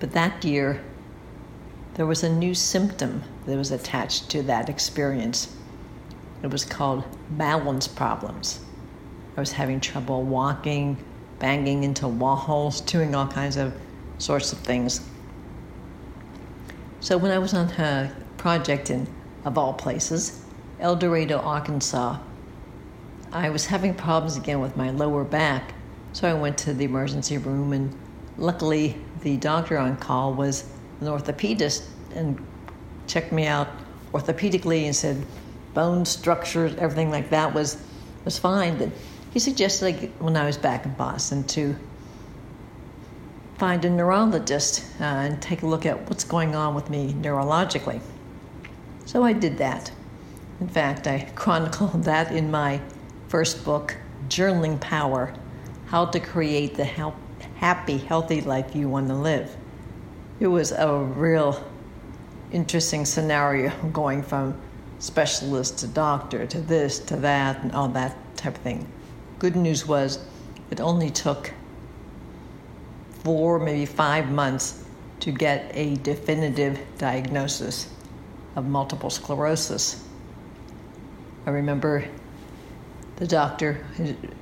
[0.00, 0.82] but that year
[1.94, 5.56] there was a new symptom that was attached to that experience.
[6.42, 8.60] It was called balance problems.
[9.36, 10.96] I was having trouble walking,
[11.38, 13.72] banging into walls, doing all kinds of
[14.18, 15.00] sorts of things.
[17.00, 19.06] So when I was on a project in,
[19.44, 20.44] of all places,
[20.80, 22.18] El Dorado, Arkansas,
[23.32, 25.74] I was having problems again with my lower back.
[26.12, 27.96] So I went to the emergency room, and
[28.38, 30.64] luckily the doctor on call was
[31.00, 32.44] an orthopedist and
[33.06, 33.68] checked me out
[34.12, 35.24] orthopedically and said
[35.74, 37.82] bone structure, everything like that was
[38.24, 38.78] was fine.
[38.78, 38.90] But
[39.32, 41.76] he suggested like, when I was back in Boston to
[43.58, 48.00] find a neurologist uh, and take a look at what's going on with me neurologically.
[49.04, 49.90] So I did that.
[50.60, 52.80] In fact, I chronicled that in my
[53.28, 53.96] first book,
[54.28, 55.34] Journaling Power
[55.86, 56.84] How to Create the
[57.56, 59.56] Happy, Healthy Life You Want to Live.
[60.40, 61.64] It was a real
[62.50, 64.60] interesting scenario going from
[64.98, 68.86] specialist to doctor to this to that and all that type of thing.
[69.38, 70.18] Good news was
[70.70, 71.52] it only took
[73.22, 74.84] four, maybe five months
[75.20, 77.88] to get a definitive diagnosis
[78.56, 80.04] of multiple sclerosis.
[81.46, 82.04] I remember
[83.16, 83.84] the doctor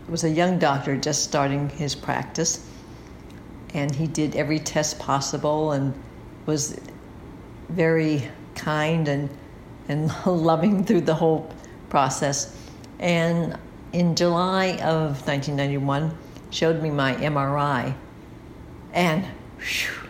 [0.08, 2.66] was a young doctor just starting his practice,
[3.74, 5.94] and he did every test possible and
[6.46, 6.78] was
[7.68, 9.30] very kind and
[9.88, 11.50] and loving through the whole
[11.88, 12.56] process.
[12.98, 13.58] And
[13.92, 16.16] in July of 1991,
[16.50, 17.94] showed me my MRI,
[18.92, 19.24] and
[19.58, 20.08] whew,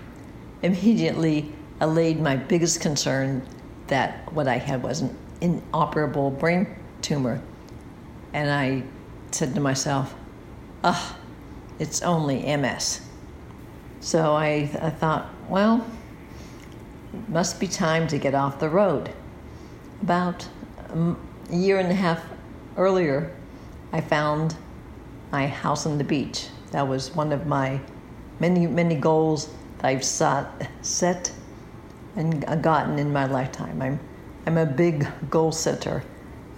[0.63, 3.43] immediately allayed my biggest concern
[3.87, 6.67] that what I had was an inoperable brain
[7.01, 7.41] tumor.
[8.33, 8.83] And I
[9.31, 10.15] said to myself,
[10.85, 11.21] ah, oh,
[11.79, 13.01] it's only MS.
[14.03, 15.87] So I, I thought, well,
[17.15, 19.11] it must be time to get off the road.
[20.03, 20.47] About
[20.93, 21.15] a
[21.49, 22.21] year and a half
[22.77, 23.31] earlier,
[23.93, 24.57] I found
[25.31, 26.49] my house on the beach.
[26.73, 27.79] That was one of my
[28.41, 30.51] many, many goals that I've sought,
[30.83, 31.31] set
[32.17, 33.81] and gotten in my lifetime.
[33.81, 34.01] I'm,
[34.47, 36.03] I'm a big goal setter.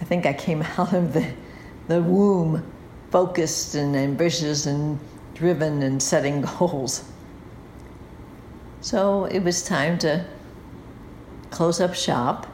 [0.00, 1.30] I think I came out of the,
[1.88, 2.66] the womb
[3.10, 4.98] focused and ambitious and
[5.34, 7.04] driven and setting goals.
[8.84, 10.26] So it was time to
[11.50, 12.46] close up shop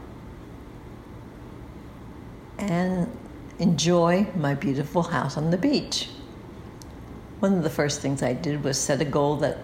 [2.56, 3.10] and
[3.58, 6.08] enjoy my beautiful house on the beach.
[7.40, 9.56] One of the first things I did was set a goal that,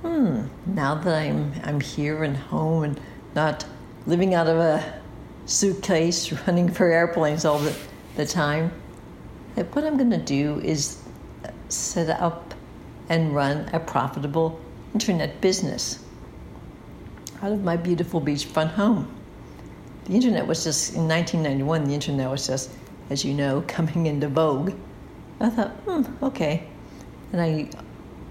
[0.00, 3.00] hmm, now that I'm, I'm here and home and
[3.34, 3.66] not
[4.06, 5.02] living out of a
[5.44, 7.76] suitcase, running for airplanes all the,
[8.16, 8.72] the time,
[9.54, 11.02] that what I'm going to do is
[11.68, 12.54] set up
[13.10, 14.58] and run a profitable
[14.94, 16.04] internet business
[17.42, 19.14] out of my beautiful beachfront home.
[20.04, 22.70] The internet was just, in 1991, the internet was just,
[23.10, 24.72] as you know, coming into vogue.
[25.40, 26.66] I thought, hmm, okay.
[27.32, 27.70] And I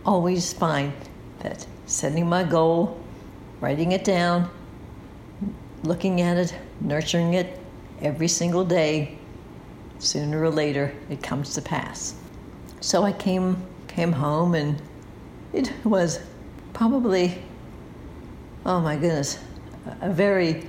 [0.05, 0.91] always find
[1.39, 2.99] that setting my goal,
[3.61, 4.49] writing it down,
[5.83, 7.59] looking at it, nurturing it
[8.01, 9.17] every single day,
[9.99, 12.15] sooner or later it comes to pass.
[12.81, 13.57] So I came
[13.87, 14.79] came home and
[15.53, 16.19] it was
[16.77, 17.41] probably
[18.67, 19.39] oh my goodness,
[20.01, 20.63] a very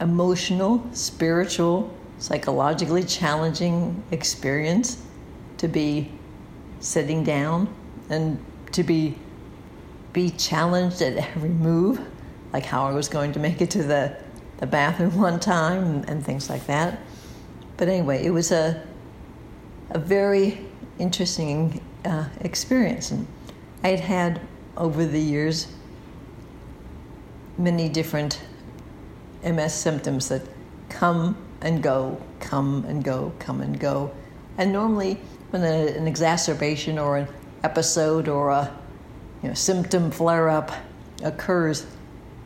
[0.00, 5.02] emotional, spiritual, psychologically challenging experience
[5.56, 6.10] to be
[6.80, 7.72] sitting down
[8.10, 9.16] and to be
[10.12, 12.00] be challenged at every move,
[12.52, 14.16] like how I was going to make it to the,
[14.58, 16.98] the bathroom one time and, things like that.
[17.76, 18.82] But anyway, it was a
[19.90, 20.58] a very
[20.98, 23.26] interesting uh, experience, and
[23.84, 24.40] I had had
[24.76, 25.68] over the years
[27.58, 28.40] many different
[29.42, 30.42] MS symptoms that
[30.88, 34.12] come and go, come and go, come and go.
[34.58, 35.18] And normally,
[35.50, 37.28] when a, an exacerbation or an
[37.62, 38.76] episode or a
[39.42, 40.72] you know, symptom flare up
[41.22, 41.86] occurs,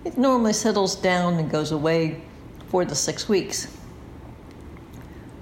[0.04, 2.22] it normally settles down and goes away
[2.68, 3.76] for the six weeks.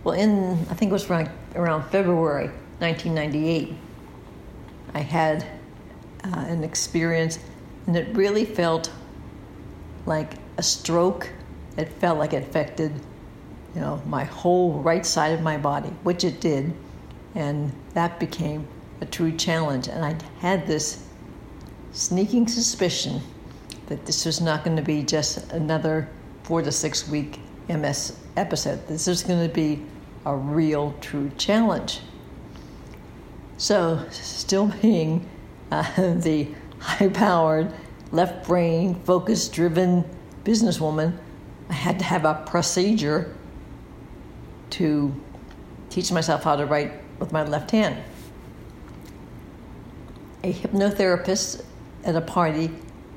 [0.05, 3.75] Well, in I think it was around, around February 1998,
[4.95, 5.47] I had
[6.33, 7.39] uh, an experience,
[7.87, 8.93] and it really felt
[10.07, 11.31] like a stroke.
[11.77, 12.93] It felt like it affected,
[13.75, 16.73] you know, my whole right side of my body, which it did,
[17.35, 18.67] and that became
[19.01, 19.89] a true challenge.
[19.89, 21.05] And I had this
[21.93, 23.21] sneaking suspicion
[23.87, 26.09] that this was not going to be just another
[26.43, 28.87] four to six week MS episode.
[28.87, 29.83] This is going to be
[30.25, 32.01] a real, true challenge.
[33.57, 35.29] So, still being
[35.71, 35.83] uh,
[36.15, 36.49] the
[36.79, 37.73] high powered,
[38.13, 40.05] left brain, focus driven
[40.45, 41.17] businesswoman,
[41.69, 43.35] I had to have a procedure
[44.71, 45.15] to
[45.91, 48.03] teach myself how to write with my left hand.
[50.45, 51.65] A hypnotherapist
[52.05, 52.71] at a party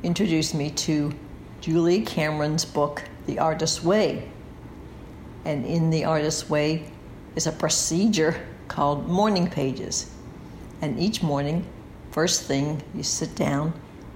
[0.04, 1.14] introduced me to
[1.62, 4.28] Julia Cameron's book, The Artist's Way.
[5.45, 6.91] And in The Artist's Way
[7.36, 8.36] is a procedure
[8.68, 10.12] called morning pages.
[10.82, 11.66] And each morning,
[12.12, 13.74] first thing, you sit down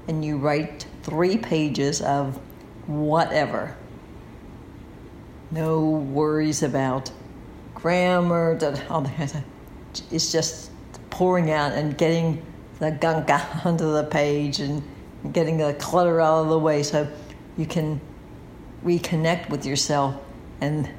[0.08, 2.39] and you write three pages of
[2.88, 3.76] whatever.
[5.52, 7.12] No worries about
[7.74, 8.58] grammar.
[10.12, 10.72] It's just
[11.10, 12.46] pouring out and getting
[12.80, 13.30] the gunk
[13.66, 14.84] onto the page and
[15.32, 17.08] getting the clutter out of the way so
[17.58, 18.00] you can
[18.84, 20.16] reconnect with yourself
[20.62, 20.89] and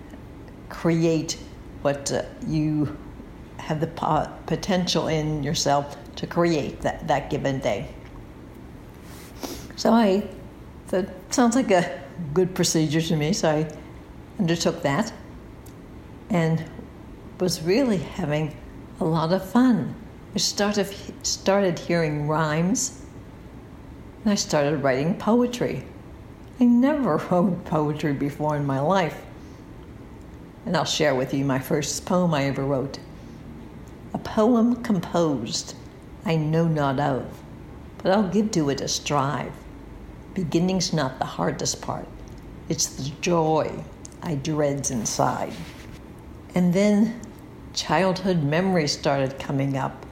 [0.68, 1.38] create
[1.82, 2.96] what uh, you
[3.66, 7.88] have the po- potential in yourself to create that, that given day.
[9.74, 10.22] So I,
[10.88, 12.00] that sounds like a
[12.32, 13.76] good procedure to me, so I
[14.38, 15.12] undertook that
[16.30, 16.64] and
[17.40, 18.56] was really having
[19.00, 19.96] a lot of fun.
[20.36, 20.86] I started,
[21.26, 23.02] started hearing rhymes
[24.22, 25.82] and I started writing poetry.
[26.60, 29.20] I never wrote poetry before in my life.
[30.66, 33.00] And I'll share with you my first poem I ever wrote.
[34.26, 35.74] Poem composed
[36.24, 37.24] I know not of,
[37.98, 39.52] but I'll give to it a strive.
[40.34, 42.08] Beginning's not the hardest part,
[42.68, 43.84] it's the joy
[44.22, 45.54] I dreads inside.
[46.56, 47.20] And then
[47.72, 50.04] childhood memories started coming up,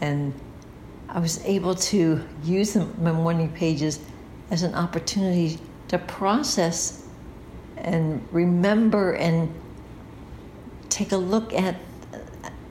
[0.00, 0.34] and
[1.08, 4.00] I was able to use my morning pages
[4.50, 7.06] as an opportunity to process
[7.76, 9.54] and remember and
[10.88, 11.76] take a look at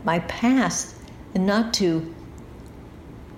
[0.04, 0.96] my past
[1.34, 2.14] and not to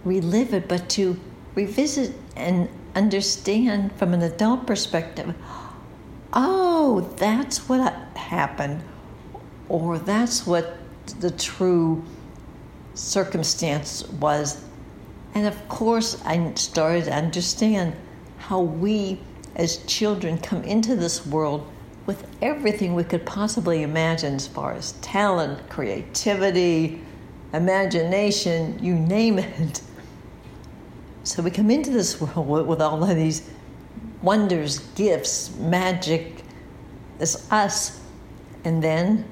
[0.03, 1.19] relive it, but to
[1.55, 5.33] revisit and understand from an adult perspective
[6.33, 8.83] oh, that's what happened,
[9.69, 10.77] or that's what
[11.19, 12.03] the true
[12.95, 14.63] circumstance was.
[15.35, 17.95] And of course, I started to understand
[18.37, 19.19] how we
[19.55, 21.67] as children come into this world
[22.05, 27.01] with everything we could possibly imagine as far as talent, creativity,
[27.53, 29.81] imagination, you name it.
[31.23, 33.49] So we come into this world with all of these
[34.21, 36.43] wonders, gifts, magic,
[37.19, 38.01] as us,
[38.65, 39.25] and then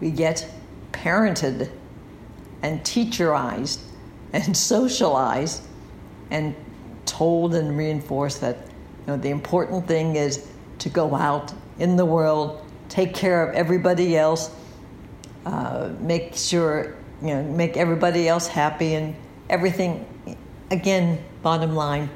[0.00, 0.48] we get
[0.92, 1.70] parented
[2.62, 3.80] and teacherized
[4.32, 5.62] and socialized
[6.30, 6.54] and
[7.06, 10.48] told and reinforced that you know, the important thing is
[10.78, 14.50] to go out in the world, take care of everybody else,
[15.46, 19.14] uh, make sure, you know, make everybody else happy, and
[19.50, 20.06] everything,
[20.70, 22.08] again, bottom line,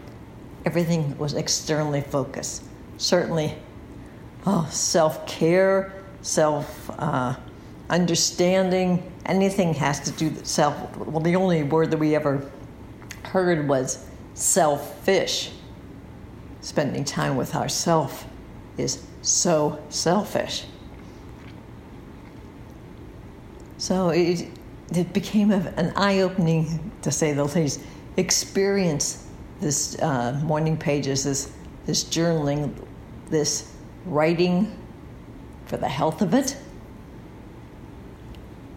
[0.64, 2.62] everything was externally focused.
[2.96, 3.54] Certainly,
[4.46, 5.92] oh, self care,
[6.22, 7.36] self uh,
[7.90, 10.96] understanding, anything has to do with self.
[10.96, 12.50] Well, the only word that we ever
[13.24, 15.52] heard was selfish.
[16.60, 18.26] Spending time with ourself
[18.76, 20.64] is so selfish.
[23.78, 24.48] So it,
[24.94, 27.80] it became a, an eye opening, to say the least,
[28.16, 29.26] experience
[29.60, 31.52] this uh, morning pages, this,
[31.86, 32.74] this journaling,
[33.30, 33.72] this
[34.06, 34.76] writing
[35.66, 36.56] for the health of it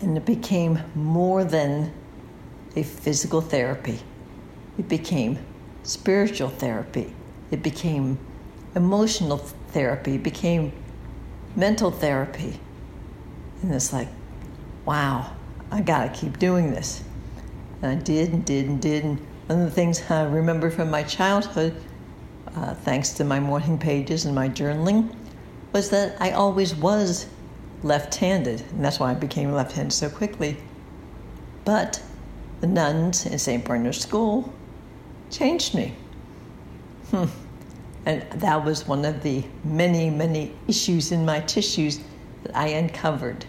[0.01, 1.93] and it became more than
[2.75, 3.99] a physical therapy.
[4.77, 5.39] It became
[5.83, 7.13] spiritual therapy.
[7.51, 8.17] It became
[8.75, 9.37] emotional
[9.71, 10.17] therapy.
[10.17, 10.71] Became
[11.55, 12.59] mental therapy.
[13.61, 14.07] And it's like,
[14.85, 15.35] wow,
[15.71, 17.03] I gotta keep doing this.
[17.81, 19.03] And I did and did and did.
[19.03, 21.75] And one of the things I remember from my childhood,
[22.55, 25.13] uh, thanks to my morning pages and my journaling,
[25.73, 27.27] was that I always was
[27.83, 30.57] left handed, and that's why I became left handed so quickly.
[31.65, 32.01] But
[32.59, 33.63] the nuns in St.
[33.63, 34.53] Bernard's School
[35.29, 35.95] changed me.
[37.09, 37.25] Hmm.
[38.05, 41.99] And that was one of the many, many issues in my tissues
[42.43, 43.45] that I uncovered.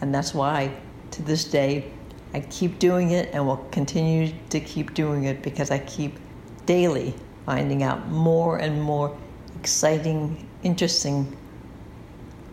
[0.00, 0.74] And that's why,
[1.12, 1.90] to this day,
[2.32, 6.18] I keep doing it and will continue to keep doing it because I keep
[6.66, 7.14] daily
[7.46, 9.16] finding out more and more
[9.60, 11.36] exciting, interesting,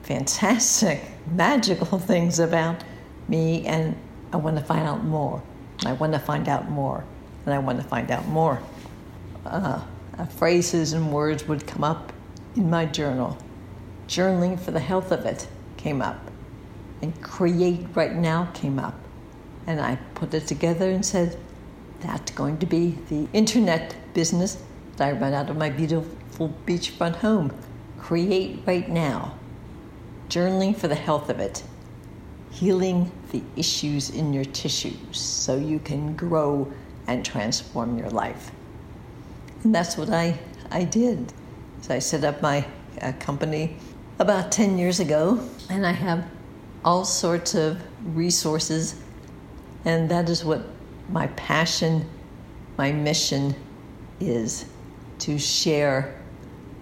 [0.04, 2.84] fantastic, magical things about
[3.28, 3.96] me, and
[4.34, 5.42] I want to find out more.
[5.86, 7.04] I want to find out more,
[7.46, 8.62] and I want to find out more.
[9.46, 9.82] Uh,
[10.22, 12.14] Uh, phrases and words would come up
[12.56, 13.36] in my journal.
[14.08, 15.48] Journaling for the health of it
[15.78, 16.30] came up,
[17.02, 18.94] and create right now came up.
[19.66, 21.40] And I put it together and said,
[22.02, 24.62] that's going to be the internet business
[24.98, 27.52] that I run out of my beautiful beachfront home.
[27.98, 29.34] Create right now.
[30.30, 31.64] Journaling for the health of it.
[32.52, 36.72] Healing the issues in your tissues so you can grow
[37.08, 38.52] and transform your life.
[39.64, 40.38] And that's what I,
[40.72, 41.34] I did.
[41.82, 42.66] So I set up my
[43.02, 43.78] uh, company
[44.20, 45.40] about 10 years ago,
[45.70, 46.26] and I have
[46.84, 47.82] all sorts of
[48.16, 48.96] resources,
[49.86, 50.62] and that is what
[51.10, 52.08] my passion,
[52.78, 53.56] my mission
[54.20, 54.66] is
[55.20, 56.20] to share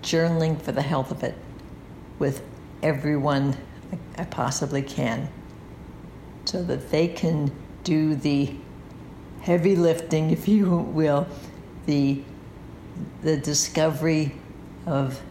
[0.02, 1.36] journaling for the health of it
[2.20, 2.44] with
[2.82, 3.56] everyone
[4.18, 5.30] I possibly can
[6.46, 7.52] so that they can
[7.84, 8.54] do the
[9.42, 11.28] heavy lifting, if you will,
[11.86, 12.22] the
[13.22, 14.34] the discovery
[14.86, 15.22] of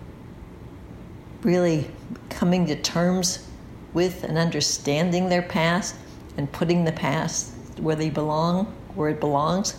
[1.42, 1.90] really
[2.30, 3.46] coming to terms
[3.94, 5.94] with and understanding their past
[6.36, 9.76] and putting the past where they belong, where it belongs,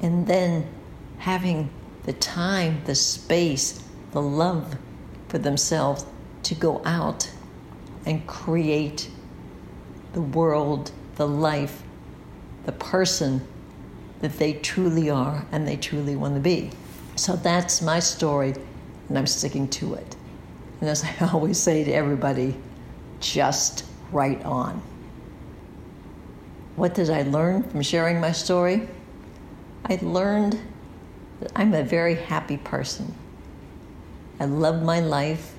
[0.00, 0.66] and then
[1.18, 1.70] having
[2.04, 3.82] the time, the space,
[4.12, 4.76] the love
[5.28, 6.06] for themselves
[6.42, 7.30] to go out
[8.06, 9.10] and create
[10.12, 11.82] the world, the life,
[12.64, 13.46] the person
[14.20, 16.70] that they truly are and they truly want to be.
[17.18, 18.54] So that's my story,
[19.08, 20.16] and I'm sticking to it.
[20.80, 22.56] And as I always say to everybody,
[23.18, 24.80] just write on.
[26.76, 28.88] What did I learn from sharing my story?
[29.86, 30.60] I learned
[31.40, 33.12] that I'm a very happy person.
[34.38, 35.56] I love my life.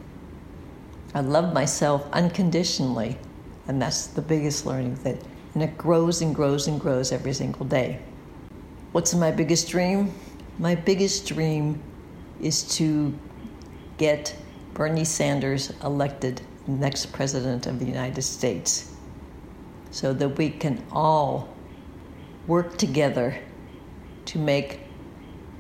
[1.14, 3.18] I love myself unconditionally.
[3.68, 5.18] And that's the biggest learning that
[5.56, 8.00] and it grows and grows and grows every single day.
[8.94, 10.14] What's my biggest dream?
[10.60, 11.82] My biggest dream
[12.42, 13.18] is to
[13.98, 14.36] get
[14.74, 18.94] Bernie Sanders elected next president of the United States
[19.90, 21.56] so that we can all
[22.46, 23.40] work together
[24.26, 24.82] to make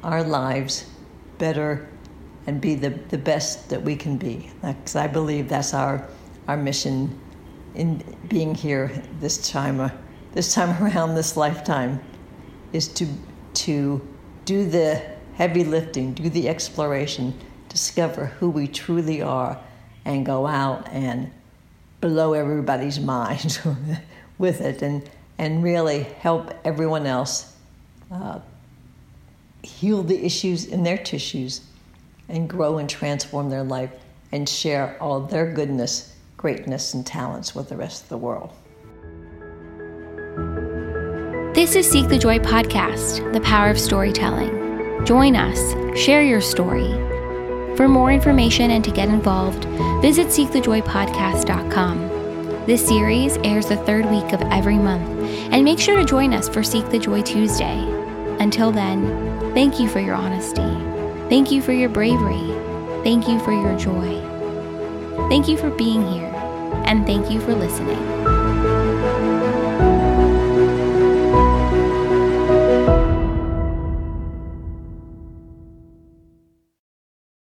[0.03, 0.85] our lives
[1.37, 1.87] better
[2.45, 4.51] and be the, the best that we can be.
[4.61, 6.05] Because I believe that's our,
[6.49, 7.17] our mission
[7.73, 8.91] in being here
[9.21, 9.91] this time, uh,
[10.33, 12.01] this time around, this lifetime,
[12.73, 13.07] is to,
[13.53, 14.05] to
[14.49, 14.99] do the
[15.35, 17.39] heavy lifting, do the exploration,
[17.69, 19.59] discover who we truly are,
[20.05, 21.29] and go out and
[22.01, 23.59] blow everybody's mind
[24.39, 27.55] with it and, and really help everyone else
[28.11, 28.39] uh,
[29.61, 31.61] heal the issues in their tissues
[32.27, 33.91] and grow and transform their life
[34.31, 38.51] and share all their goodness, greatness, and talents with the rest of the world.
[41.59, 45.05] This is Seek the Joy podcast, the power of storytelling.
[45.05, 45.59] Join us,
[45.99, 46.89] share your story.
[47.75, 49.65] For more information and to get involved,
[50.01, 52.65] visit seekthejoypodcast.com.
[52.65, 55.09] This series airs the third week of every month,
[55.51, 57.77] and make sure to join us for Seek the Joy Tuesday.
[58.39, 60.61] Until then, thank you for your honesty.
[61.27, 62.53] Thank you for your bravery.
[63.03, 64.21] Thank you for your joy.
[65.27, 66.31] Thank you for being here,
[66.85, 68.18] and thank you for listening.